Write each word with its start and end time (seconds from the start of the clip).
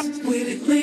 up 0.00 0.06
with 0.24 0.48
it. 0.48 0.79